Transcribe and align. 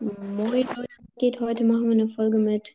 Moin 0.00 0.36
Leute, 0.66 0.86
geht 1.18 1.40
heute? 1.40 1.64
Machen 1.64 1.84
wir 1.84 1.92
eine 1.92 2.08
Folge 2.08 2.38
mit 2.38 2.74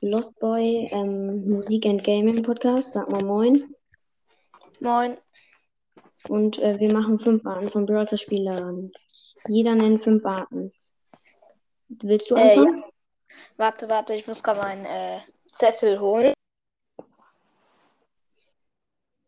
Lost 0.00 0.38
Boy, 0.38 0.88
ähm, 0.92 1.48
Musik 1.48 1.86
and 1.86 2.04
Gaming 2.04 2.42
Podcast. 2.42 2.92
Sag 2.92 3.10
mal 3.10 3.24
Moin. 3.24 3.74
Moin. 4.80 5.16
Und 6.28 6.58
äh, 6.60 6.78
wir 6.78 6.92
machen 6.92 7.18
fünf 7.18 7.44
Arten 7.46 7.68
von 7.68 7.86
Brawler 7.86 8.16
Spielern. 8.16 8.92
Jeder 9.48 9.74
nennt 9.74 10.02
fünf 10.02 10.24
Arten. 10.24 10.72
Willst 11.88 12.30
du 12.30 12.36
Äh, 12.36 12.56
anfangen? 12.58 12.84
Warte, 13.56 13.88
warte, 13.88 14.14
ich 14.14 14.26
muss 14.26 14.42
gerade 14.42 14.60
meinen 14.60 14.84
äh, 14.86 15.18
Zettel 15.52 15.98
holen. 16.00 16.32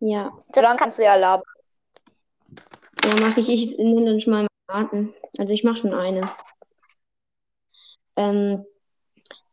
Ja, 0.00 0.30
So 0.54 0.60
lange 0.60 0.78
kannst 0.78 0.98
du 0.98 1.02
ja 1.02 1.16
labern. 1.16 1.44
ja, 3.04 3.14
mache 3.20 3.40
ich. 3.40 3.48
Ich 3.48 3.76
nenne 3.78 4.04
dann 4.04 4.20
schon 4.20 4.32
mal 4.32 4.46
Arten. 4.68 5.12
Also 5.38 5.52
ich 5.52 5.64
mache 5.64 5.76
schon 5.76 5.94
eine. 5.94 6.30
Ähm, 8.18 8.64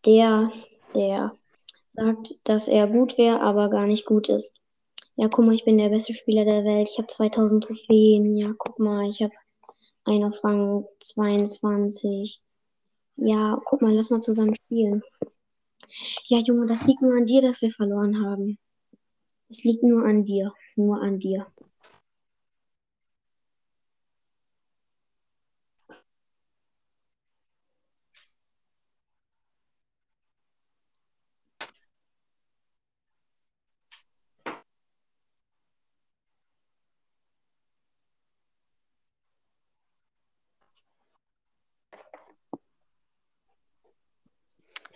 der, 0.08 0.52
der 0.96 1.36
sagt, 1.88 2.34
dass 2.46 2.68
er 2.68 2.88
gut 2.88 3.18
wäre, 3.20 3.42
aber 3.42 3.70
gar 3.70 3.86
nicht 3.86 4.06
gut 4.06 4.28
ist. 4.28 4.56
Ja, 5.18 5.28
guck 5.30 5.46
mal, 5.46 5.54
ich 5.54 5.66
bin 5.66 5.78
der 5.78 5.90
beste 5.90 6.14
Spieler 6.14 6.46
der 6.46 6.66
Welt. 6.66 6.90
Ich 6.92 6.98
habe 6.98 7.08
2000 7.08 7.64
Trophäen. 7.64 8.36
Ja, 8.36 8.54
guck 8.58 8.80
mal, 8.80 9.08
ich 9.08 9.22
habe 9.22 9.34
einen 10.04 10.24
auf 10.24 10.44
Rang 10.44 10.86
22. 11.00 12.42
Ja, 13.18 13.56
guck 13.66 13.84
mal, 13.84 13.94
lass 13.94 14.10
mal 14.10 14.20
zusammen 14.20 14.56
spielen. 14.56 15.04
Ja, 16.28 16.40
Junge, 16.40 16.66
das 16.66 16.88
liegt 16.88 17.04
nur 17.04 17.16
an 17.16 17.28
dir, 17.28 17.42
dass 17.42 17.62
wir 17.62 17.72
verloren 17.72 18.26
haben. 18.26 18.58
Es 19.48 19.64
liegt 19.64 19.84
nur 19.84 20.06
an 20.06 20.26
dir. 20.26 20.54
Nur 20.76 21.02
an 21.02 21.20
dir. 21.20 21.46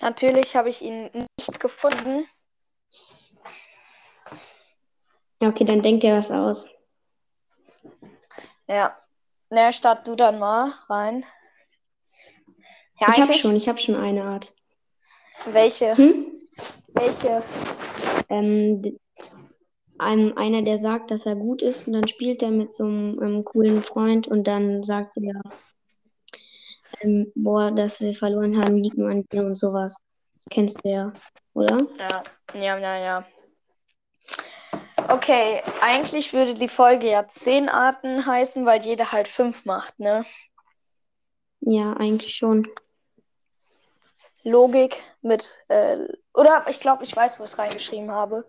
Natürlich 0.02 0.56
habe 0.56 0.70
ich 0.70 0.82
ihn 0.82 1.10
nicht 1.38 1.60
gefunden. 1.60 2.26
Ja, 5.42 5.50
okay, 5.50 5.64
dann 5.64 5.82
denk 5.82 6.02
dir 6.02 6.16
was 6.16 6.32
aus. 6.32 6.70
Ja. 8.68 8.98
Na, 9.50 9.72
start 9.72 10.08
du 10.08 10.16
dann 10.16 10.38
mal 10.38 10.74
rein. 10.90 11.26
Ja, 13.00 13.08
Ich 13.10 13.22
habe 13.22 13.34
schon, 13.34 13.56
ich 13.56 13.68
habe 13.68 13.80
schon 13.80 13.96
eine 13.96 14.24
Art. 14.24 14.54
Welche? 15.46 15.98
Hm? 15.98 16.48
Welche? 16.94 17.42
Ähm, 18.30 19.00
einem, 19.98 20.38
einer, 20.38 20.62
der 20.62 20.78
sagt, 20.78 21.12
dass 21.12 21.26
er 21.26 21.36
gut 21.36 21.62
ist, 21.62 21.88
und 21.88 21.94
dann 21.94 22.08
spielt 22.08 22.44
er 22.44 22.52
mit 22.52 22.74
so 22.74 22.84
einem, 22.84 23.22
ähm, 23.22 23.44
coolen 23.44 23.82
Freund 23.82 24.28
und 24.28 24.46
dann 24.46 24.84
sagt 24.84 25.18
er, 25.18 25.42
ähm, 27.02 27.32
boah, 27.36 27.72
dass 27.72 28.02
wir 28.02 28.14
verloren 28.14 28.58
haben, 28.58 28.78
liegt 28.78 28.98
nur 28.98 29.10
an 29.10 29.26
dir 29.32 29.44
und 29.44 29.56
sowas. 29.56 29.96
Kennst 30.50 30.78
du 30.84 30.90
ja, 30.90 31.14
oder? 31.54 31.78
Ja, 31.98 32.24
ja, 32.54 32.78
ja, 32.78 32.98
ja. 32.98 33.26
Okay, 35.10 35.62
eigentlich 35.82 36.34
würde 36.34 36.54
die 36.54 36.70
Folge 36.70 37.10
ja 37.10 37.28
zehn 37.28 37.70
Arten 37.70 38.26
heißen, 38.26 38.66
weil 38.66 38.82
jeder 38.82 39.12
halt 39.12 39.28
fünf 39.28 39.66
macht, 39.66 40.00
ne? 40.00 40.26
Ja, 41.62 41.94
eigentlich 41.94 42.36
schon. 42.36 42.64
Logik 44.44 44.98
mit, 45.22 45.64
äh, 45.68 45.98
oder 46.34 46.66
ich 46.70 46.80
glaube, 46.80 47.04
ich 47.04 47.16
weiß, 47.16 47.40
wo 47.40 47.44
ich 47.44 47.52
es 47.52 47.58
reingeschrieben 47.58 48.12
habe. 48.12 48.46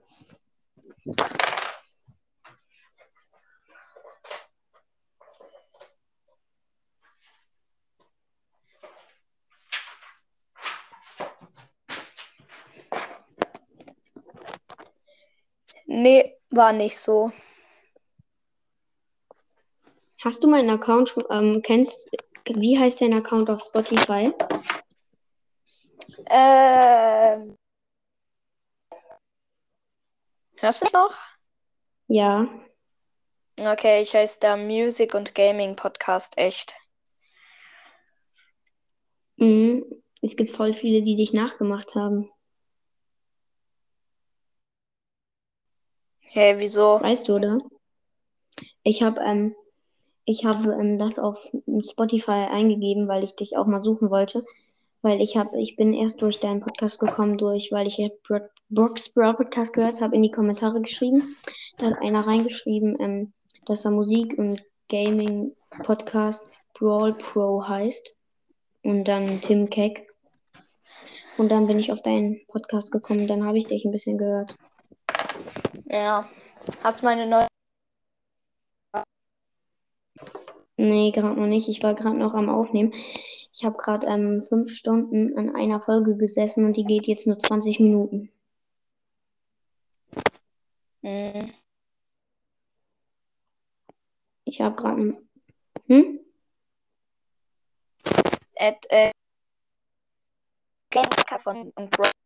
Nee, 16.02 16.34
war 16.48 16.72
nicht 16.72 16.98
so. 16.98 17.30
Hast 20.24 20.42
du 20.42 20.48
meinen 20.48 20.70
Account 20.70 21.10
schon, 21.10 21.24
ähm, 21.30 21.60
kennst, 21.62 22.08
wie 22.54 22.78
heißt 22.78 23.02
dein 23.02 23.12
Account 23.12 23.50
auf 23.50 23.60
Spotify? 23.62 24.32
Ähm. 26.30 27.54
Hörst 30.58 30.82
du 30.82 30.88
noch? 30.94 31.18
Ja, 32.08 32.48
Okay, 33.58 34.00
ich 34.00 34.14
heiße 34.14 34.40
der 34.40 34.56
Music 34.56 35.14
und 35.14 35.34
Gaming 35.34 35.76
Podcast 35.76 36.38
echt. 36.38 36.74
mhm. 39.36 39.84
Es 40.22 40.36
gibt 40.36 40.50
voll 40.50 40.72
viele, 40.72 41.02
die 41.02 41.16
dich 41.16 41.34
nachgemacht 41.34 41.94
haben. 41.94 42.30
Hey, 46.32 46.54
wieso? 46.58 47.00
Weißt 47.02 47.26
du, 47.28 47.34
oder? 47.34 47.58
Ich 48.84 49.02
habe 49.02 49.20
ähm, 49.20 49.56
ich 50.24 50.44
habe 50.44 50.74
ähm, 50.74 50.96
das 50.96 51.18
auf 51.18 51.50
Spotify 51.90 52.46
eingegeben, 52.48 53.08
weil 53.08 53.24
ich 53.24 53.34
dich 53.34 53.56
auch 53.56 53.66
mal 53.66 53.82
suchen 53.82 54.10
wollte. 54.10 54.44
Weil 55.02 55.20
ich 55.20 55.36
habe, 55.36 55.60
ich 55.60 55.74
bin 55.74 55.92
erst 55.92 56.22
durch 56.22 56.38
deinen 56.38 56.60
Podcast 56.60 57.00
gekommen, 57.00 57.36
durch, 57.36 57.72
weil 57.72 57.88
ich 57.88 57.96
Bro 58.28 58.42
Brooks 58.68 59.08
Brawl 59.08 59.34
Podcast 59.34 59.72
gehört 59.72 60.00
habe, 60.00 60.14
in 60.14 60.22
die 60.22 60.30
Kommentare 60.30 60.80
geschrieben. 60.80 61.34
Da 61.78 61.86
hat 61.86 62.00
einer 62.00 62.24
reingeschrieben, 62.24 62.96
ähm, 63.00 63.32
dass 63.66 63.84
er 63.84 63.90
Musik 63.90 64.38
und 64.38 64.62
Gaming 64.88 65.56
Podcast 65.82 66.44
Brawl 66.74 67.12
Pro 67.12 67.66
heißt. 67.66 68.16
Und 68.84 69.02
dann 69.06 69.40
Tim 69.40 69.68
Keck. 69.68 70.06
Und 71.38 71.50
dann 71.50 71.66
bin 71.66 71.80
ich 71.80 71.90
auf 71.90 72.02
deinen 72.02 72.46
Podcast 72.46 72.92
gekommen. 72.92 73.26
Dann 73.26 73.44
habe 73.44 73.58
ich 73.58 73.66
dich 73.66 73.84
ein 73.84 73.90
bisschen 73.90 74.16
gehört. 74.16 74.54
Ja. 75.90 76.28
Hast 76.84 77.02
du 77.02 77.06
meine 77.06 77.26
neue. 77.26 77.48
Nee, 80.76 81.10
gerade 81.10 81.34
noch 81.38 81.46
nicht. 81.46 81.68
Ich 81.68 81.82
war 81.82 81.94
gerade 81.94 82.18
noch 82.18 82.34
am 82.34 82.48
Aufnehmen. 82.48 82.92
Ich 83.52 83.64
habe 83.64 83.76
gerade 83.76 84.06
ähm, 84.06 84.42
fünf 84.42 84.70
Stunden 84.72 85.36
an 85.36 85.54
einer 85.54 85.80
Folge 85.80 86.16
gesessen 86.16 86.64
und 86.66 86.76
die 86.76 86.84
geht 86.84 87.06
jetzt 87.08 87.26
nur 87.26 87.38
20 87.38 87.80
Minuten. 87.80 88.30
Hm. 91.02 91.52
Ich 94.44 94.60
habe 94.60 94.76
gerade. 94.76 95.18
Hm? 95.88 96.20
Ed, 98.54 98.86
äh, 98.90 99.10
von 101.42 101.72
und 101.74 101.90
Brawl. 101.90 102.19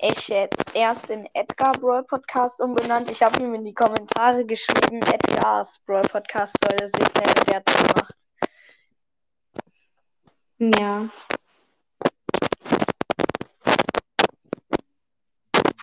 Ich 0.00 0.28
jetzt 0.28 0.76
erst 0.76 1.10
in 1.10 1.28
Edgar 1.34 1.72
Brawl 1.72 2.04
Podcast 2.04 2.60
umbenannt. 2.60 3.10
Ich 3.10 3.20
habe 3.20 3.42
ihm 3.42 3.54
in 3.54 3.64
die 3.64 3.74
Kommentare 3.74 4.46
geschrieben, 4.46 5.02
Edgars 5.02 5.80
Brawl 5.84 6.02
Podcast 6.02 6.54
soll 6.62 6.76
er 6.80 6.86
sich 6.86 7.14
nennen 7.14 7.34
der 7.48 7.56
hat 7.56 7.66
gemacht. 7.66 8.14
Ja. 10.58 11.08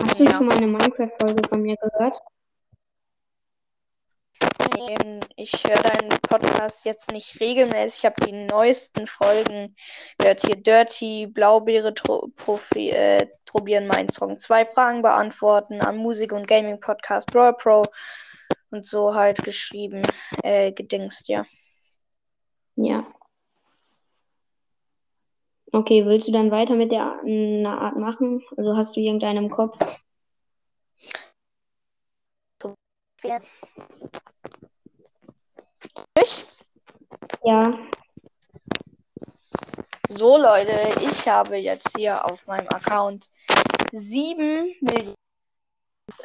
Hast 0.01 0.19
du 0.19 0.23
Ja. 0.23 0.31
schon 0.31 0.45
mal 0.45 0.57
eine 0.57 0.67
Minecraft-Folge 0.67 1.47
von 1.49 1.61
mir 1.61 1.75
gehört? 1.75 2.17
Ähm, 4.77 5.19
Ich 5.37 5.63
höre 5.63 5.81
deinen 5.81 6.09
Podcast 6.21 6.85
jetzt 6.85 7.11
nicht 7.11 7.39
regelmäßig. 7.39 7.99
Ich 7.99 8.05
habe 8.05 8.25
die 8.25 8.31
neuesten 8.31 9.07
Folgen 9.07 9.75
gehört. 10.17 10.41
Hier 10.41 10.55
Dirty, 10.55 11.27
Blaubeere 11.27 11.93
Profi 11.93 12.89
äh, 12.89 13.27
probieren 13.45 13.87
meinen 13.87 14.09
Song. 14.09 14.37
Zwei 14.39 14.65
Fragen 14.65 15.01
beantworten 15.01 15.81
am 15.81 15.97
Musik- 15.97 16.33
und 16.33 16.47
Gaming-Podcast 16.47 17.27
Brawl 17.27 17.53
Pro 17.53 17.83
und 18.71 18.85
so 18.85 19.13
halt 19.13 19.43
geschrieben. 19.43 20.01
Äh, 20.43 20.73
gedingst, 20.73 21.29
ja. 21.29 21.45
Ja. 22.75 23.05
Okay, 25.71 26.05
willst 26.05 26.27
du 26.27 26.31
dann 26.31 26.51
weiter 26.51 26.75
mit 26.75 26.91
der 26.91 27.03
Art, 27.03 27.23
einer 27.23 27.81
Art 27.81 27.97
machen? 27.97 28.43
Also 28.57 28.75
hast 28.75 28.95
du 28.95 28.99
irgendeinen 29.01 29.45
im 29.45 29.49
Kopf? 29.49 29.77
Ich? 36.21 36.43
Ja. 37.43 37.73
So, 40.07 40.37
Leute, 40.37 40.71
ich 41.01 41.27
habe 41.27 41.57
jetzt 41.57 41.97
hier 41.97 42.23
auf 42.23 42.45
meinem 42.45 42.67
Account 42.69 43.29
7 43.91 44.75
Millionen. 44.81 45.15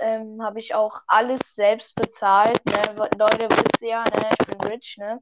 Ähm, 0.01 0.43
habe 0.43 0.59
ich 0.59 0.75
auch 0.75 1.03
alles 1.07 1.55
selbst 1.55 1.95
bezahlt. 1.95 2.65
Ne? 2.67 3.09
Leute, 3.19 3.49
wisst 3.49 3.81
ihr 3.81 3.89
ja, 3.89 4.05
ne? 4.05 4.29
ich 4.39 4.47
bin 4.47 4.61
rich, 4.69 4.97
ne? 4.99 5.21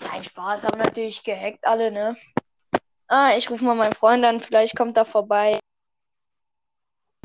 Nein, 0.00 0.22
Spaß, 0.22 0.64
haben 0.64 0.78
natürlich 0.78 1.24
gehackt 1.24 1.66
alle, 1.66 1.90
ne? 1.90 2.16
Ah, 3.06 3.32
ich 3.36 3.50
rufe 3.50 3.64
mal 3.64 3.74
meinen 3.74 3.94
Freund 3.94 4.24
an, 4.24 4.40
vielleicht 4.40 4.76
kommt 4.76 4.96
er 4.98 5.06
vorbei. 5.06 5.58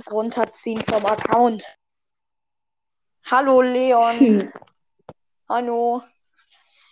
Runterziehen 0.09 0.81
vom 0.81 1.05
Account. 1.05 1.77
Hallo 3.29 3.61
Leon. 3.61 4.17
Hm. 4.17 4.53
Hallo. 5.55 6.01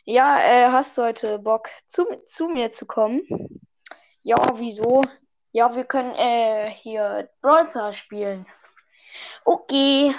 Ja, 0.06 0.40
äh, 0.40 0.72
hast 0.72 0.96
du 0.96 1.02
heute 1.02 1.40
Bock, 1.40 1.68
zu, 1.88 2.06
zu 2.26 2.48
mir 2.48 2.72
zu 2.72 2.86
kommen? 2.86 3.24
Ja, 4.22 4.60
wieso? 4.60 5.02
Ja, 5.52 5.76
wir 5.76 5.84
können 5.84 6.14
äh, 6.14 6.70
hier 6.70 7.28
Brawl 7.42 7.66
Stars 7.66 7.98
spielen. 7.98 8.46
Okay. 9.46 10.14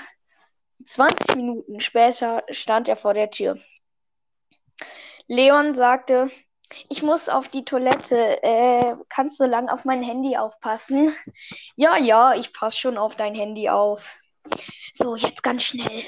20 0.84 1.36
Minuten 1.36 1.80
später 1.80 2.42
stand 2.50 2.88
er 2.88 2.96
vor 2.96 3.14
der 3.14 3.30
Tür. 3.30 3.60
Leon 5.28 5.76
sagte, 5.76 6.28
ich 6.90 7.04
muss 7.04 7.28
auf 7.28 7.46
die 7.46 7.64
Toilette. 7.64 8.42
Äh, 8.42 8.96
kannst 9.08 9.38
du 9.38 9.44
lang 9.44 9.68
auf 9.68 9.84
mein 9.84 10.02
Handy 10.02 10.36
aufpassen? 10.36 11.14
Ja, 11.76 11.96
ja, 11.96 12.34
ich 12.34 12.52
passe 12.52 12.76
schon 12.76 12.98
auf 12.98 13.14
dein 13.14 13.36
Handy 13.36 13.68
auf. 13.68 14.18
So, 14.94 15.14
jetzt 15.14 15.44
ganz 15.44 15.62
schnell. 15.62 16.02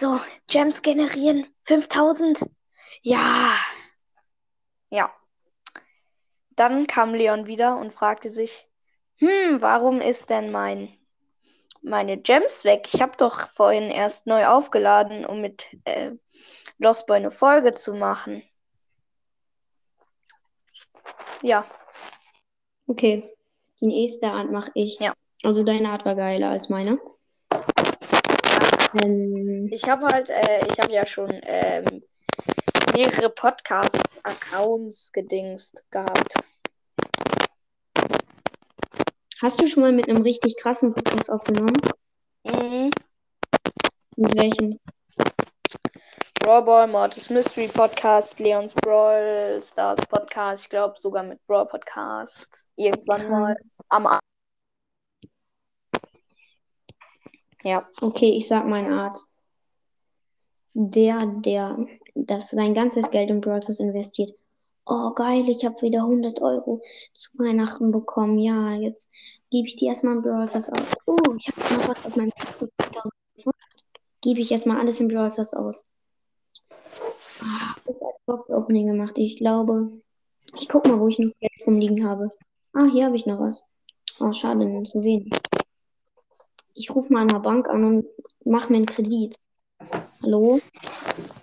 So, 0.00 0.18
Gems 0.46 0.80
generieren. 0.80 1.46
5000. 1.64 2.48
Ja. 3.02 3.54
Ja. 4.88 5.14
Dann 6.56 6.86
kam 6.86 7.12
Leon 7.12 7.44
wieder 7.44 7.76
und 7.76 7.92
fragte 7.92 8.30
sich, 8.30 8.66
hm, 9.16 9.60
warum 9.60 10.00
ist 10.00 10.30
denn 10.30 10.50
mein 10.50 10.96
meine 11.82 12.16
Gems 12.16 12.64
weg? 12.64 12.88
Ich 12.90 13.02
habe 13.02 13.12
doch 13.18 13.50
vorhin 13.50 13.90
erst 13.90 14.26
neu 14.26 14.46
aufgeladen, 14.46 15.26
um 15.26 15.42
mit 15.42 15.76
äh, 15.84 16.12
Lost 16.78 17.06
Boy 17.06 17.18
eine 17.18 17.30
Folge 17.30 17.74
zu 17.74 17.92
machen. 17.92 18.42
Ja. 21.42 21.66
Okay. 22.86 23.30
Die 23.80 23.86
nächste 23.86 24.28
Art 24.28 24.50
mache 24.50 24.70
ich. 24.72 24.98
Ja. 24.98 25.12
Also 25.42 25.62
deine 25.62 25.90
Art 25.90 26.06
war 26.06 26.14
geiler 26.14 26.48
als 26.48 26.70
meine. 26.70 26.98
Ähm, 29.02 29.68
Ich 29.72 29.88
habe 29.88 30.06
halt, 30.06 30.30
äh, 30.30 30.66
ich 30.70 30.78
habe 30.80 30.92
ja 30.92 31.06
schon 31.06 31.30
ähm, 31.42 32.02
mehrere 32.94 33.30
Podcast-Accounts 33.30 35.12
gedingst 35.12 35.84
gehabt. 35.90 36.34
hast 39.42 39.60
du 39.60 39.66
schon 39.66 39.82
mal 39.82 39.92
mit 39.92 40.08
einem 40.08 40.22
richtig 40.22 40.56
krassen 40.56 40.94
Podcast 40.94 41.30
aufgenommen? 41.30 41.76
Mhm. 42.44 42.90
Mit 44.16 44.34
welchem? 44.36 44.78
Brawl 46.40 46.62
Ball, 46.62 46.86
Mortis 46.86 47.30
Mystery 47.30 47.68
Podcast, 47.68 48.38
Leons 48.38 48.74
Brawl 48.74 49.60
Stars 49.62 50.00
Podcast, 50.08 50.64
ich 50.64 50.70
glaube 50.70 50.94
sogar 50.98 51.22
mit 51.22 51.44
Brawl 51.46 51.66
Podcast. 51.66 52.64
Irgendwann 52.76 53.30
mal 53.30 53.56
am 53.88 54.06
A 54.06 54.18
Ja. 57.62 57.86
Okay, 58.00 58.30
ich 58.30 58.48
sag 58.48 58.66
meine 58.66 59.00
Art. 59.00 59.18
Der, 60.72 61.26
der 61.26 61.86
das 62.14 62.50
sein 62.50 62.74
ganzes 62.74 63.10
Geld 63.10 63.30
in 63.30 63.40
Brawl 63.40 63.60
investiert. 63.78 64.32
Oh, 64.86 65.10
geil, 65.14 65.48
ich 65.48 65.64
habe 65.64 65.80
wieder 65.82 66.00
100 66.00 66.40
Euro 66.40 66.80
zu 67.12 67.38
Weihnachten 67.38 67.92
bekommen. 67.92 68.38
Ja, 68.38 68.72
jetzt 68.72 69.10
gebe 69.50 69.68
ich 69.68 69.76
die 69.76 69.86
erstmal 69.86 70.16
in 70.16 70.22
Brawl 70.22 70.42
aus. 70.42 70.96
Oh, 71.06 71.16
ich 71.36 71.48
habe 71.48 71.74
noch 71.74 71.88
was 71.88 72.06
auf 72.06 72.16
meinem 72.16 72.30
Konto. 72.30 72.68
1500. 72.78 73.54
Gebe 74.22 74.40
ich 74.40 74.50
erstmal 74.50 74.78
alles 74.78 75.00
in 75.00 75.08
Brawl 75.08 75.28
aus. 75.28 75.52
Ah, 77.42 77.74
ich 77.86 77.94
habe 78.00 78.16
Box-Opening 78.26 78.88
gemacht. 78.88 79.18
Ich 79.18 79.36
glaube, 79.36 79.92
ich 80.58 80.68
guck 80.68 80.86
mal, 80.86 80.98
wo 80.98 81.08
ich 81.08 81.18
noch 81.18 81.32
Geld 81.40 81.66
rumliegen 81.66 82.08
habe. 82.08 82.30
Ah, 82.72 82.86
hier 82.90 83.06
habe 83.06 83.16
ich 83.16 83.26
noch 83.26 83.40
was. 83.40 83.64
Oh, 84.18 84.32
schade, 84.32 84.66
nur 84.66 84.84
zu 84.84 85.02
wenig. 85.02 85.32
Ich 86.74 86.90
rufe 86.90 87.12
mal 87.12 87.22
an 87.22 87.28
der 87.28 87.40
Bank 87.40 87.68
an 87.68 87.84
und 87.84 88.06
mache 88.44 88.70
mir 88.70 88.78
einen 88.78 88.86
Kredit. 88.86 89.36
Hallo? 90.22 90.60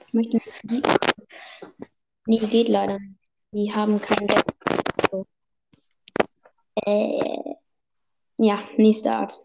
Ich 0.07 0.13
möchte 0.13 0.33
einen 0.33 0.81
Kredit. 0.81 0.87
Nee, 2.25 2.37
geht 2.37 2.69
leider 2.69 2.99
nicht. 2.99 3.19
Die 3.51 3.73
haben 3.73 4.01
kein 4.01 4.27
Geld. 4.27 4.45
So. 5.11 5.25
Äh, 6.75 7.55
ja, 8.39 8.59
nächste 8.77 9.11
Art. 9.11 9.39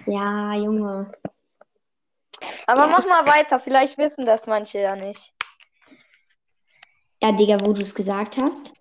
Ja, 0.06 0.54
Junge. 0.54 1.10
Aber 2.66 2.82
Ja, 2.82 2.86
mach 2.86 3.06
mal 3.06 3.26
weiter. 3.26 3.60
Vielleicht 3.60 3.98
wissen 3.98 4.24
das 4.24 4.46
manche 4.46 4.78
ja 4.78 4.96
nicht. 4.96 5.34
Ja, 7.22 7.32
Digga, 7.32 7.58
wo 7.64 7.72
du 7.72 7.82
es 7.82 7.94
gesagt 7.94 8.40
hast. 8.40 8.72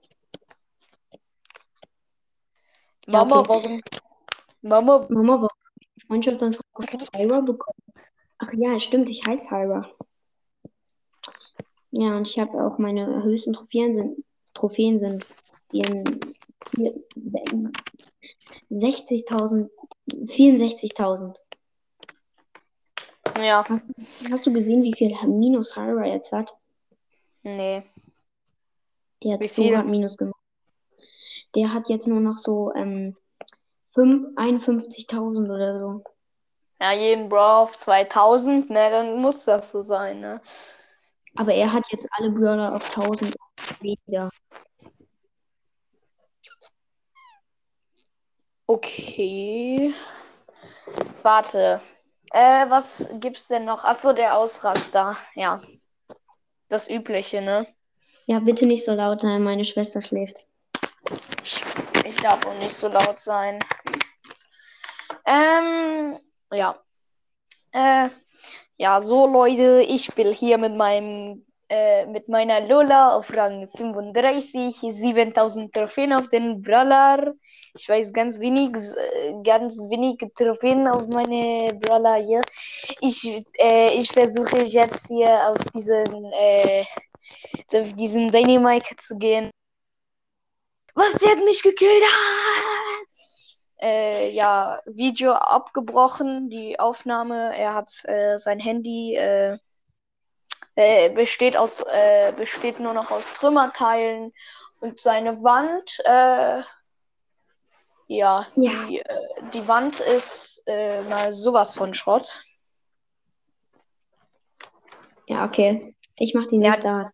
Mama, 3.08 3.40
okay. 3.40 3.50
warum? 3.50 3.80
Mama, 4.62 5.08
Mama, 5.10 5.34
warum 5.36 5.48
ich 5.80 5.88
die 5.96 6.08
Freundschaftsanfrage 6.08 6.64
von 7.06 7.20
Hyra 7.20 7.40
bekommen? 7.42 7.78
Ach 8.40 8.52
ja, 8.54 8.78
stimmt, 8.80 9.10
ich 9.10 9.26
heiße 9.26 9.50
Hyra. 9.52 9.90
Ja, 11.92 12.16
und 12.18 12.28
ich 12.28 12.38
habe 12.40 12.64
auch 12.66 12.78
meine 12.78 13.24
höchsten 13.24 13.54
Trophäen 13.54 13.94
sind, 13.94 14.24
Trophäen 14.54 14.98
sind 14.98 15.26
vier- 15.72 16.04
vier- 16.72 17.04
60.000, 18.70 19.70
64.000. 20.08 21.38
ja. 23.38 23.66
Hast 24.32 24.46
du 24.46 24.54
gesehen, 24.54 24.84
wie 24.84 24.94
viel 24.94 25.16
Minus 25.28 25.76
Hyra 25.76 26.06
jetzt 26.06 26.32
hat? 26.32 26.56
Nee. 27.44 27.84
Die 29.24 29.34
hat 29.34 29.40
Wie 29.42 29.48
so 29.48 29.64
viel? 29.64 29.84
Minus 29.84 30.18
gemacht. 30.18 30.36
der 31.56 31.74
hat 31.74 31.90
jetzt 31.90 32.08
nur 32.08 32.20
noch 32.20 32.38
so 32.38 32.74
ähm, 32.76 33.16
51.000 34.02 35.50
oder 35.50 35.80
so. 35.80 36.04
Ja, 36.82 36.94
jeden 36.94 37.30
Bro 37.30 37.64
auf 37.64 37.78
2000, 37.78 38.70
ne, 38.70 38.90
dann 38.90 39.22
muss 39.22 39.46
das 39.46 39.72
so 39.72 39.82
sein, 39.82 40.22
ne? 40.22 40.42
Aber 41.36 41.54
er 41.54 41.72
hat 41.72 41.86
jetzt 41.92 42.08
alle 42.12 42.32
Brawler 42.32 42.76
auf 42.76 42.84
1000 42.98 43.36
weniger. 43.82 44.30
Okay. 48.66 49.94
Warte. 51.24 51.82
Äh, 52.32 52.70
was 52.70 53.08
gibt's 53.20 53.48
denn 53.48 53.66
noch? 53.66 53.84
Achso, 53.84 54.14
der 54.14 54.38
Ausraster. 54.38 55.18
Ja. 55.36 55.62
Das 56.68 56.90
Übliche, 56.90 57.42
ne? 57.42 57.68
Ja, 58.28 58.40
bitte 58.40 58.68
nicht 58.68 58.86
so 58.86 58.94
laut 58.94 59.22
sein, 59.22 59.42
meine 59.42 59.66
Schwester 59.66 60.02
schläft. 60.02 60.46
Ich, 61.44 61.64
ich 62.06 62.16
darf 62.18 62.46
auch 62.46 62.56
nicht 62.56 62.74
so 62.74 62.88
laut 62.88 63.20
sein. 63.20 63.60
Ähm, 65.26 66.20
ja. 66.52 66.76
Äh, 67.72 68.10
ja, 68.78 69.02
so 69.02 69.28
Leute, 69.28 69.82
ich 69.88 70.16
will 70.18 70.34
hier 70.34 70.58
mit 70.58 70.76
meinem 70.76 71.46
äh, 71.72 72.08
mit 72.08 72.28
meiner 72.28 72.62
Lola 72.62 73.16
auf 73.16 73.32
Rang 73.36 73.68
35, 73.68 74.76
7000 74.76 75.72
Trophäen 75.72 76.14
auf 76.14 76.28
den 76.28 76.64
Brawler. 76.64 77.36
Ich 77.76 77.88
weiß 77.88 78.12
ganz 78.12 78.40
wenig, 78.40 78.72
ganz 79.44 79.76
wenig 79.88 80.18
Trophäen 80.36 80.88
auf 80.88 81.06
meine 81.14 81.72
Brawler 81.80 82.16
hier. 82.16 82.42
Ich, 83.02 83.24
äh, 83.60 83.94
ich 83.94 84.12
versuche 84.12 84.64
jetzt 84.64 85.10
hier 85.10 85.48
auf 85.48 85.58
diesen, 85.76 86.32
äh, 86.34 86.84
auf 87.74 87.94
diesen 87.94 88.32
Dynamite 88.32 88.96
zu 88.98 89.16
gehen. 89.20 89.52
Was, 90.96 91.14
der 91.14 91.32
hat 91.32 91.44
mich 91.46 91.62
gekillt? 91.64 92.04
Ah! 92.04 93.00
Äh, 93.82 94.32
ja, 94.32 94.82
Video 94.86 95.32
abgebrochen, 95.32 96.50
die 96.50 96.78
Aufnahme. 96.80 97.58
Er 97.58 97.76
hat 97.76 98.04
äh, 98.06 98.38
sein 98.38 98.60
Handy 98.60 99.16
äh, 99.16 99.58
äh, 100.76 101.10
besteht 101.10 101.56
aus 101.56 101.82
äh, 101.82 102.34
besteht 102.36 102.80
nur 102.80 102.94
noch 102.94 103.10
aus 103.12 103.32
Trümmerteilen 103.34 104.34
und 104.82 105.00
seine 105.00 105.42
Wand. 105.44 106.00
Äh, 106.04 106.62
ja, 108.08 108.46
Ja. 108.56 108.86
Die, 108.88 109.04
die 109.54 109.68
Wand 109.68 110.00
ist 110.00 110.64
mal 110.68 111.32
sowas 111.32 111.76
von 111.76 111.94
Schrott. 111.94 112.44
Ja, 115.28 115.46
okay. 115.46 115.96
Ich 116.16 116.34
mach 116.34 116.48
den 116.48 116.64
Ja. 116.64 116.74
Start. 116.74 117.12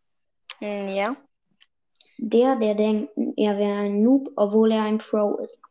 Hm, 0.60 0.88
ja. 0.88 1.15
Der, 2.17 2.55
der 2.55 2.75
denkt, 2.75 3.12
er 3.36 3.57
wäre 3.57 3.79
ein 3.79 4.01
Noob, 4.01 4.31
obwohl 4.36 4.72
er 4.72 4.84
ein 4.84 5.00
Pro 5.00 5.36
ist. 5.38 5.62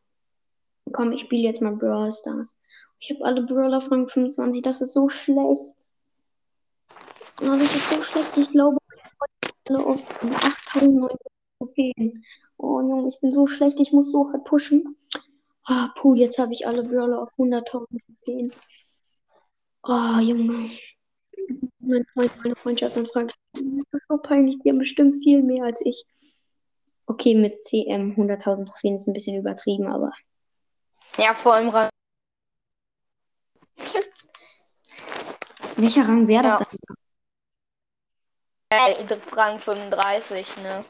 Komm, 0.92 1.12
ich 1.12 1.22
spiele 1.22 1.42
jetzt 1.42 1.62
mal 1.62 1.74
Brawl 1.74 2.12
Stars. 2.12 2.56
Ich 2.98 3.10
habe 3.10 3.24
alle 3.24 3.42
Brawler 3.42 3.78
Rang 3.90 4.08
25. 4.08 4.62
Das 4.62 4.80
ist 4.80 4.92
so 4.92 5.08
schlecht. 5.08 5.90
Oh, 7.42 7.46
das 7.46 7.74
ist 7.74 7.90
so 7.90 8.02
schlecht. 8.02 8.36
Ich 8.36 8.50
glaube, 8.50 8.78
alle 9.68 9.84
auf 9.84 10.06
8900 10.22 11.16
Trophäen. 11.58 12.24
Oh, 12.56 12.80
Junge, 12.80 13.08
ich 13.08 13.20
bin 13.20 13.32
so 13.32 13.46
schlecht. 13.46 13.80
Ich 13.80 13.92
muss 13.92 14.12
so 14.12 14.30
hart 14.32 14.44
pushen. 14.44 14.96
Ah, 15.64 15.88
puh, 15.96 16.14
jetzt 16.14 16.38
habe 16.38 16.52
ich 16.52 16.66
alle 16.66 16.84
Brawler 16.84 17.22
auf 17.22 17.30
100.000 17.38 17.64
Trophäen. 17.64 18.52
Oh, 19.82 20.20
Junge. 20.20 20.70
Mein 21.80 22.06
Freund, 22.14 22.32
meine 22.42 22.56
Freundschaftsanfrage. 22.56 23.34
Das 23.52 23.62
ist 23.62 24.08
so 24.08 24.16
peinlich. 24.18 24.58
Die 24.60 24.70
haben 24.70 24.78
bestimmt 24.78 25.22
viel 25.22 25.42
mehr 25.42 25.64
als 25.64 25.84
ich. 25.84 26.04
Okay, 27.14 27.36
mit 27.36 27.62
CM 27.62 28.16
100.000 28.16 28.66
Trophäen 28.66 28.96
ist 28.96 29.06
ein 29.06 29.12
bisschen 29.12 29.38
übertrieben, 29.38 29.86
aber 29.86 30.10
Ja, 31.16 31.32
vor 31.32 31.54
allem 31.54 31.68
Rang. 31.68 31.88
welcher 35.76 36.08
Rang 36.08 36.26
wäre 36.26 36.42
das 36.42 36.58
Ja. 36.58 36.66
dann? 38.72 38.72
Äh, 38.72 39.06
Rang 39.36 39.60
35, 39.60 40.56
ne? 40.56 40.84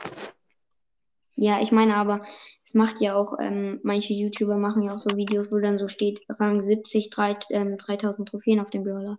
Ja, 1.35 1.61
ich 1.61 1.73
meine 1.73 1.97
aber, 1.97 2.25
es 2.65 2.73
macht 2.73 3.03
ja 3.03 3.17
auch, 3.17 3.39
ähm, 3.39 3.81
manche 3.83 4.15
YouTuber 4.15 4.57
machen 4.57 4.83
ja 4.83 4.95
auch 4.95 4.99
so 4.99 5.15
Videos, 5.19 5.53
wo 5.53 5.59
dann 5.59 5.77
so 5.77 5.89
steht, 5.89 6.25
Rang 6.31 6.63
70, 6.63 7.11
drei, 7.11 7.37
ähm, 7.51 7.77
3000 7.77 8.27
Trophäen 8.27 8.61
auf 8.61 8.71
dem 8.71 8.85
Brawler. 8.85 9.19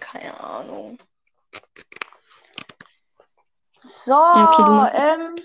Keine 0.00 0.40
Ahnung. 0.40 0.98
So, 3.82 4.14
okay, 4.14 4.98
ähm, 4.98 5.36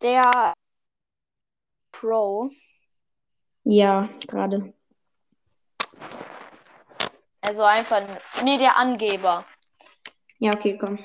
der 0.00 0.52
Pro, 1.90 2.50
Ja, 3.64 4.08
gerade. 4.26 4.72
also 7.40 7.62
einfach, 7.64 8.02
nee, 8.42 8.58
der 8.58 8.76
Angeber. 8.76 9.44
Ja, 10.38 10.52
okay, 10.54 10.78
komm. 10.78 10.98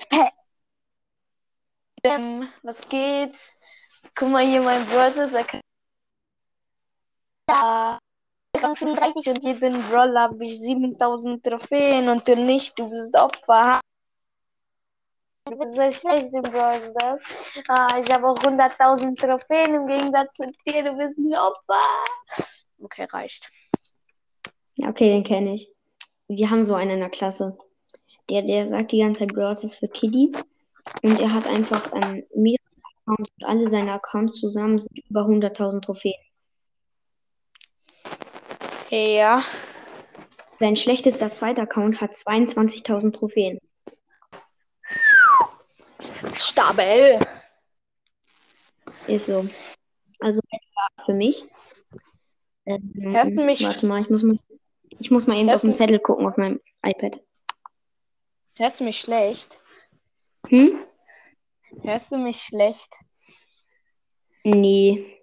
Ähm, 2.04 2.48
was 2.64 2.88
geht? 2.88 3.36
Guck 4.16 4.30
mal 4.30 4.46
hier 4.46 4.62
mein 4.62 4.86
Versus. 4.88 5.34
Er 5.34 5.46
ja, 7.50 8.00
Rang 8.58 8.76
35 8.76 9.30
und 9.30 9.44
jeden 9.44 9.82
Brawler 9.90 10.22
habe 10.22 10.44
ich 10.44 10.60
7000 10.60 11.44
Trophäen 11.44 12.10
und 12.10 12.28
du 12.28 12.36
nicht, 12.36 12.78
du 12.78 12.90
bist 12.90 13.16
Opfer. 13.20 13.80
Du 15.50 15.58
bist 15.58 15.76
so 15.76 15.92
schlecht 15.92 16.34
im 16.34 16.42
Brawl 16.42 16.76
Stars. 16.92 17.22
Ah, 17.70 18.00
ich 18.00 18.12
habe 18.12 18.28
auch 18.28 18.38
100.000 18.38 19.16
Trophäen 19.16 19.76
im 19.76 19.88
Gegensatz 19.88 20.34
zu 20.36 20.52
dir, 20.66 20.84
du 20.84 20.98
bist 20.98 21.18
ein 21.18 21.34
Opfer. 21.36 22.54
Okay, 22.80 23.08
reicht. 23.12 23.50
Ja, 24.76 24.90
okay, 24.90 25.10
den 25.10 25.24
kenne 25.24 25.54
ich. 25.54 25.70
Wir 26.28 26.50
haben 26.50 26.66
so 26.66 26.76
einen 26.76 26.92
in 26.92 27.00
der 27.00 27.10
Klasse. 27.10 27.58
Der, 28.30 28.42
der 28.42 28.66
sagt 28.66 28.92
die 28.92 29.00
ganze 29.00 29.22
Zeit, 29.22 29.34
Brawl 29.34 29.54
ist 29.54 29.76
für 29.76 29.88
Kiddies. 29.88 30.34
Und 31.02 31.20
er 31.20 31.34
hat 31.34 31.48
einfach 31.48 31.92
ähm, 31.94 32.26
mehrere 32.36 32.60
Accounts 33.06 33.32
und 33.38 33.46
alle 33.46 33.70
seine 33.70 33.94
Accounts 33.94 34.40
zusammen 34.40 34.80
sind 34.80 35.00
über 35.10 35.22
100.000 35.22 35.82
Trophäen. 35.82 36.22
Ja. 38.90 39.44
Sein 40.60 40.76
schlechtester 40.76 41.32
zweiter 41.32 41.64
Account 41.64 42.02
hat 42.02 42.12
22.000 42.12 43.14
Trophäen. 43.14 43.60
Stabel. 46.38 47.20
Ist 49.08 49.28
so. 49.28 49.48
Also 50.20 50.42
für 51.06 51.14
mich. 51.14 51.46
Ähm, 52.66 52.92
Hörst 52.96 53.32
du 53.32 53.44
mich? 53.44 53.64
Warte 53.64 53.86
mal, 53.86 54.02
ich 54.02 54.10
muss 54.10 54.24
mal, 54.24 54.38
ich 55.00 55.12
muss 55.12 55.28
mal 55.28 55.38
eben 55.38 55.50
Hörst 55.50 55.58
auf 55.58 55.62
den 55.70 55.76
Zettel 55.76 56.00
gucken 56.00 56.28
auf 56.28 56.38
meinem 56.38 56.60
iPad. 56.84 57.22
Hörst 58.58 58.80
du 58.80 58.84
mich 58.84 59.00
schlecht? 59.00 59.62
Hm? 60.50 60.78
Hörst 61.84 62.12
du 62.12 62.18
mich 62.18 62.42
schlecht? 62.42 62.94
Nee. 64.44 65.22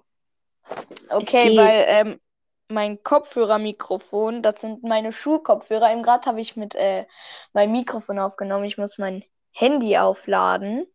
Okay, 1.09 1.57
weil 1.57 1.85
ähm, 1.89 2.21
mein 2.69 3.03
Kopfhörermikrofon, 3.03 4.43
das 4.43 4.61
sind 4.61 4.83
meine 4.83 5.13
Schulkopfhörer. 5.13 5.93
Eben 5.93 6.03
gerade 6.03 6.27
habe 6.27 6.41
ich 6.41 6.57
mit 6.57 6.75
äh, 6.75 7.07
meinem 7.53 7.73
Mikrofon 7.73 8.19
aufgenommen. 8.19 8.65
Ich 8.65 8.79
muss 8.79 8.99
mein 8.99 9.25
Handy 9.53 9.97
aufladen, 9.99 10.87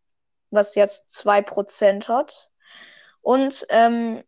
was 0.51 0.75
jetzt 0.75 1.09
2% 1.09 2.07
hat. 2.07 2.49
Und 3.21 3.65
ähm, 3.69 4.23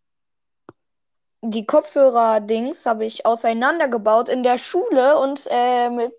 die 1.41 1.65
Kopfhörer-Dings 1.65 2.85
habe 2.85 3.05
ich 3.05 3.25
auseinandergebaut 3.25 4.29
in 4.29 4.43
der 4.43 4.57
Schule 4.57 5.17
und 5.17 5.47
äh, 5.49 5.89
mit, 5.89 6.13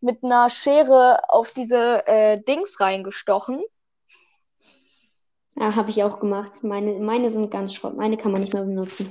mit 0.00 0.24
einer 0.24 0.50
Schere 0.50 1.20
auf 1.28 1.52
diese 1.52 2.06
äh, 2.06 2.42
Dings 2.42 2.80
reingestochen. 2.80 3.62
Ja, 5.58 5.74
habe 5.74 5.88
ich 5.90 6.02
auch 6.02 6.20
gemacht. 6.20 6.64
Meine, 6.64 6.98
meine 6.98 7.30
sind 7.30 7.50
ganz 7.50 7.72
Schrott. 7.72 7.96
Meine 7.96 8.18
kann 8.18 8.30
man 8.30 8.42
nicht 8.42 8.52
mehr 8.52 8.64
benutzen. 8.64 9.10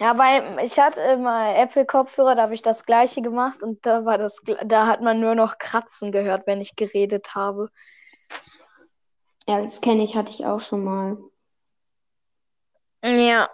Ja, 0.00 0.18
weil 0.18 0.64
ich 0.64 0.78
hatte 0.78 1.00
immer 1.00 1.54
Apple-Kopfhörer, 1.56 2.34
da 2.34 2.42
habe 2.42 2.54
ich 2.54 2.62
das 2.62 2.84
gleiche 2.84 3.22
gemacht 3.22 3.62
und 3.62 3.86
da 3.86 4.04
war 4.04 4.18
das, 4.18 4.40
da 4.64 4.86
hat 4.86 5.02
man 5.02 5.20
nur 5.20 5.36
noch 5.36 5.58
Kratzen 5.58 6.10
gehört, 6.10 6.46
wenn 6.46 6.60
ich 6.60 6.74
geredet 6.74 7.36
habe. 7.36 7.70
Ja, 9.48 9.60
das 9.62 9.80
kenne 9.80 10.04
ich, 10.04 10.14
hatte 10.14 10.30
ich 10.32 10.44
auch 10.46 10.60
schon 10.60 10.84
mal. 10.84 11.16
Ja. 13.02 13.48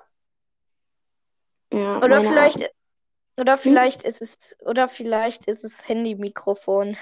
Ja, 1.73 2.01
Oder 2.03 2.21
meine 2.21 2.21
vielleicht, 2.21 2.71
oder 3.39 3.57
vielleicht 3.57 4.05
ist 4.05 4.21
es, 4.23 4.57
oder 4.65 4.89
vielleicht 4.89 5.47
ist 5.47 5.65
es 5.65 5.89
Handy-Mikrofon. 5.89 6.97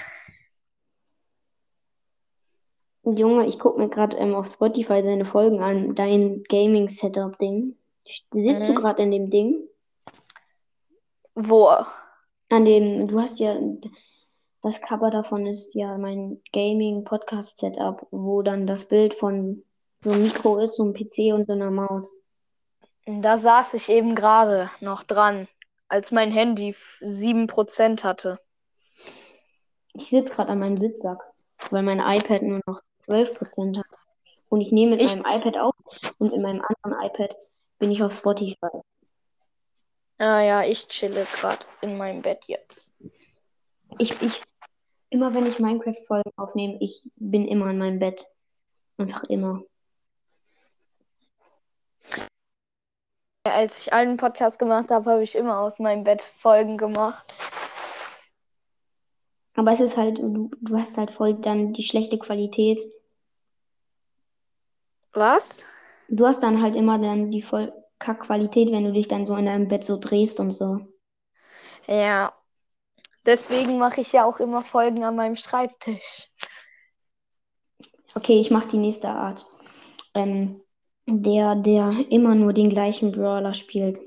Junge, 3.05 3.47
ich 3.47 3.59
gucke 3.59 3.81
mir 3.81 3.89
gerade 3.89 4.17
ähm, 4.19 4.35
auf 4.35 4.47
Spotify 4.47 5.03
deine 5.03 5.25
Folgen 5.25 5.61
an. 5.63 5.95
Dein 5.95 6.43
Gaming-Setup-Ding. 6.45 7.77
Sitzt 8.33 8.69
du 8.69 8.73
Mhm. 8.73 8.77
gerade 8.77 9.03
in 9.03 9.11
dem 9.11 9.31
Ding? 9.31 9.69
Wo? 11.35 11.69
An 12.51 12.65
dem, 12.65 13.09
du 13.09 13.21
hast 13.21 13.41
ja, 13.41 13.57
das 14.63 14.81
Cover 14.81 15.11
davon 15.11 15.47
ist 15.47 15.75
ja 15.75 15.99
mein 15.99 16.41
Gaming-Podcast-Setup, 16.53 18.07
wo 18.11 18.43
dann 18.43 18.67
das 18.67 18.87
Bild 18.87 19.13
von 19.15 19.65
so 20.03 20.13
einem 20.13 20.23
Mikro 20.25 20.59
ist, 20.59 20.77
so 20.77 20.85
einem 20.85 20.95
PC 20.95 21.33
und 21.35 21.47
so 21.47 21.53
einer 21.53 21.71
Maus. 21.71 22.15
Da 23.07 23.37
saß 23.39 23.75
ich 23.75 23.89
eben 23.89 24.15
gerade 24.15 24.71
noch 24.81 25.03
dran, 25.03 25.49
als 25.89 26.13
mein 26.13 26.31
Handy 26.31 26.71
7% 26.71 28.05
hatte. 28.05 28.39
Ich 29.95 30.09
sitze 30.09 30.33
gerade 30.35 30.51
an 30.53 30.61
meinem 30.61 30.79
Sitzsack, 30.79 31.19
weil 31.71 31.83
mein 31.83 31.99
iPad 32.01 32.43
nur 32.43 32.61
noch 32.67 32.81
12% 33.07 33.79
hat. 33.79 33.87
Und 34.49 34.61
ich 34.61 34.71
nehme 34.73 34.93
mit 34.93 35.03
Ich- 35.03 35.17
meinem 35.17 35.41
iPad 35.41 35.57
auf 35.59 35.75
und 36.19 36.33
in 36.33 36.43
meinem 36.43 36.63
anderen 36.63 37.05
iPad 37.05 37.37
bin 37.79 37.91
ich 37.91 38.03
auf 38.03 38.13
Spotify. 38.13 38.69
Ah 40.19 40.41
ja, 40.41 40.63
ich 40.63 40.87
chille 40.89 41.27
gerade 41.35 41.67
in 41.81 41.97
meinem 41.97 42.23
Bett 42.23 42.45
jetzt. 42.47 42.89
Ich, 43.99 44.21
ich, 44.23 44.41
immer 45.13 45.35
wenn 45.35 45.47
ich 45.47 45.59
Minecraft-Folgen 45.59 46.33
aufnehme, 46.37 46.79
ich 46.81 47.09
bin 47.17 47.47
immer 47.47 47.71
in 47.71 47.79
meinem 47.79 47.99
Bett. 47.99 48.27
Einfach 48.97 49.25
immer. 49.25 49.63
Als 53.45 53.83
ich 53.83 53.93
einen 53.93 54.17
Podcast 54.17 54.59
gemacht 54.59 54.91
habe, 54.91 55.11
habe 55.11 55.23
ich 55.23 55.35
immer 55.35 55.59
aus 55.61 55.79
meinem 55.79 56.05
Bett 56.05 56.23
Folgen 56.23 56.79
gemacht. 56.79 57.35
Aber 59.55 59.73
es 59.73 59.81
ist 59.81 59.97
halt, 59.97 60.19
du, 60.19 60.51
du 60.61 60.79
hast 60.79 60.97
halt 60.97 61.11
voll 61.11 61.35
dann 61.35 61.73
die 61.73 61.83
schlechte 61.83 62.19
Qualität. 62.19 62.83
Was? 65.13 65.67
Du 66.09 66.27
hast 66.27 66.43
dann 66.43 66.63
halt 66.63 66.75
immer 66.75 66.99
dann 66.99 67.31
die 67.31 67.43
voll 67.43 67.73
Kack-Qualität, 67.99 68.73
wenn 68.73 68.85
du 68.85 68.93
dich 68.93 69.09
dann 69.09 69.27
so 69.27 69.37
in 69.37 69.47
deinem 69.47 69.69
Bett 69.69 69.85
so 69.85 69.99
drehst 69.99 70.41
und 70.41 70.53
so. 70.53 70.81
Ja. 71.87 72.33
Deswegen 73.25 73.79
mache 73.79 74.01
ich 74.01 74.13
ja 74.13 74.25
auch 74.25 74.41
immer 74.41 74.65
Folgen 74.65 75.05
an 75.05 75.17
meinem 75.17 75.37
Schreibtisch. 75.37 76.29
Okay, 78.15 78.41
ich 78.41 78.51
mach 78.51 78.67
die 78.67 78.79
nächste 78.79 79.09
Art. 79.09 79.47
Ähm, 80.15 80.61
der, 81.07 81.55
der 81.57 81.95
immer 82.11 82.35
nur 82.35 82.53
den 82.53 82.69
gleichen 82.69 83.13
Brawler 83.13 83.55
spielt. 83.55 83.99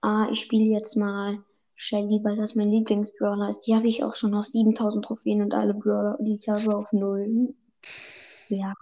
Ah, 0.00 0.28
ich 0.30 0.40
spiele 0.40 0.74
jetzt 0.74 0.96
mal 0.96 1.42
Shelly, 1.74 2.20
weil 2.22 2.36
das 2.36 2.54
mein 2.54 2.70
Lieblingsbrawler 2.70 3.48
ist. 3.48 3.60
Die 3.60 3.74
habe 3.74 3.86
ich 3.88 4.04
auch 4.04 4.14
schon 4.14 4.34
auf 4.34 4.46
7000 4.46 5.04
Trophäen 5.04 5.42
und 5.42 5.54
alle 5.54 5.74
Brawler, 5.74 6.16
die 6.20 6.34
ich 6.34 6.48
habe, 6.48 6.76
auf 6.76 6.92
null. 6.92 7.48
Ja, 8.48 8.74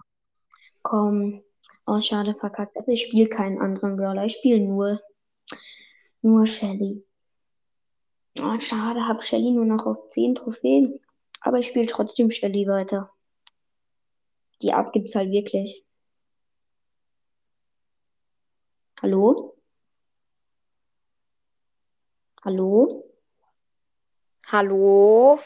komm. 0.83 1.43
Oh, 1.87 2.01
schade, 2.01 2.35
verkackt. 2.35 2.77
Ich 2.89 3.03
spiele 3.03 3.29
keinen 3.29 3.61
anderen 3.61 3.97
Brawler. 3.97 4.25
Ich 4.25 4.35
spiele 4.35 4.61
nur, 4.61 5.01
nur 6.23 6.47
Shelly. 6.47 7.05
Oh, 8.39 8.59
schade, 8.59 9.07
habe 9.07 9.23
Shelly 9.23 9.51
nur 9.51 9.65
noch 9.65 9.87
auf 9.87 10.09
10 10.09 10.35
Trophäen. 10.35 11.01
Aber 11.41 11.59
ich 11.59 11.67
spiele 11.67 11.87
trotzdem 11.87 12.31
Shelly 12.31 12.67
weiter. 12.67 13.13
Die 14.63 14.73
Art 14.73 14.93
gibt's 14.93 15.15
halt 15.15 15.31
wirklich. 15.31 15.85
Hallo? 19.03 19.57
Hallo? 22.45 23.05
Hallo? 24.47 25.41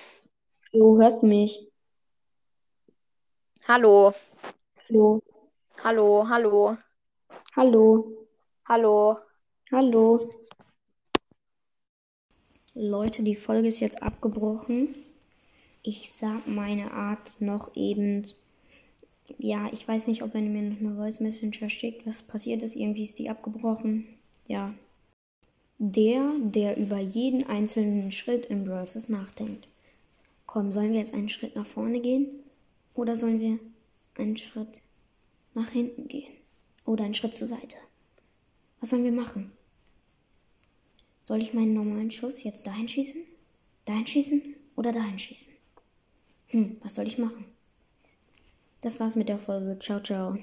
Du 0.73 1.01
hörst 1.01 1.23
mich. 1.23 1.71
Hallo? 3.67 4.13
Hallo? 4.89 5.23
Hallo? 5.83 6.29
Hallo? 6.29 6.77
Hallo? 7.57 8.27
Hallo? 8.67 9.19
Hallo? 9.71 10.31
Leute, 12.75 13.23
die 13.23 13.37
Folge 13.37 13.69
ist 13.69 13.79
jetzt 13.79 14.03
abgebrochen. 14.03 14.97
Ich 15.85 16.11
sag 16.11 16.49
meine 16.49 16.91
Art 16.91 17.41
noch 17.41 17.77
eben. 17.77 18.27
Ja, 19.39 19.71
ich 19.73 19.87
weiß 19.87 20.09
nicht, 20.09 20.23
ob 20.23 20.35
er 20.35 20.41
mir 20.41 20.63
noch 20.63 20.81
eine 20.81 20.97
Voice 20.97 21.21
Messenger 21.21 21.69
schickt. 21.69 22.05
Was 22.05 22.23
passiert 22.23 22.63
ist, 22.63 22.75
irgendwie 22.75 23.05
ist 23.05 23.21
die 23.21 23.31
abgebrochen. 23.31 24.07
Ja. 24.49 24.75
Der, 25.79 26.33
der 26.41 26.77
über 26.77 26.99
jeden 26.99 27.47
einzelnen 27.47 28.11
Schritt 28.11 28.47
im 28.47 28.65
Stars 28.65 29.09
nachdenkt. 29.09 29.69
Komm, 30.47 30.73
sollen 30.73 30.93
wir 30.93 30.99
jetzt 30.99 31.15
einen 31.15 31.29
Schritt 31.29 31.55
nach 31.55 31.67
vorne 31.67 32.01
gehen? 32.01 32.27
Oder 32.95 33.15
sollen 33.15 33.41
wir 33.41 33.59
einen 34.17 34.37
Schritt 34.37 34.83
nach 35.55 35.71
hinten 35.71 36.09
gehen? 36.09 36.33
Oder 36.87 37.05
einen 37.05 37.15
Schritt 37.15 37.37
zur 37.37 37.49
Seite? 37.49 37.77
Was 38.81 38.91
sollen 38.91 39.05
wir 39.05 39.13
machen? 39.13 39.53
Soll 41.25 41.41
ich 41.41 41.55
meinen 41.55 41.73
normalen 41.73 42.11
Schuss 42.11 42.45
jetzt 42.45 42.67
dahin 42.67 42.87
schießen? 42.87 43.23
Dahin 43.87 44.07
schießen 44.07 44.43
oder 44.77 44.93
dahin 44.93 45.19
schießen? 45.19 45.53
Hm, 46.49 46.77
was 46.83 46.95
soll 46.95 47.09
ich 47.09 47.19
machen? 47.19 47.47
Das 48.83 49.01
war's 49.01 49.17
mit 49.17 49.31
der 49.31 49.39
Folge. 49.39 49.79
Ciao, 49.79 50.01
ciao. 50.01 50.39